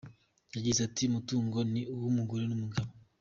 Yagize 0.55 0.79
ati 0.87 1.01
“Umutungo 1.05 1.57
ni 1.71 1.81
uw’umugore 1.95 2.43
n’umugabo. 2.47 2.91